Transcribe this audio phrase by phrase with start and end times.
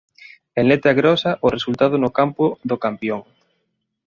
[0.59, 3.21] En letra grosa o resultado no campo do campión.